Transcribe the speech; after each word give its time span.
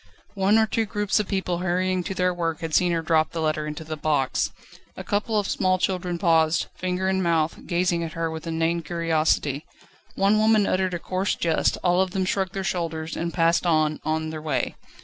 One 0.33 0.57
or 0.57 0.65
two 0.65 0.85
groups 0.87 1.19
of 1.19 1.27
people 1.27 1.59
hurrying 1.59 2.03
to 2.05 2.15
their 2.15 2.33
work 2.33 2.61
had 2.61 2.73
seen 2.73 2.91
her 2.91 3.03
drop 3.03 3.33
the 3.33 3.39
letter 3.39 3.67
into 3.67 3.83
the 3.83 3.95
box. 3.95 4.51
A 4.97 5.03
couple 5.03 5.37
of 5.37 5.47
small 5.47 5.77
children 5.77 6.17
paused, 6.17 6.65
finger 6.73 7.07
in 7.07 7.21
mouth, 7.21 7.67
gazing 7.67 8.03
at 8.03 8.13
her 8.13 8.31
with 8.31 8.47
inane 8.47 8.81
curiosity; 8.81 9.63
one 10.15 10.39
woman 10.39 10.65
uttered 10.65 10.95
a 10.95 10.97
coarse 10.97 11.35
jest, 11.35 11.77
all 11.83 12.01
of 12.01 12.09
them 12.13 12.25
shrugged 12.25 12.53
their 12.53 12.63
shoulders, 12.63 13.15
and 13.15 13.31
passed 13.31 13.67
on, 13.67 13.99
on 14.03 14.31
their 14.31 14.41
way. 14.41 14.75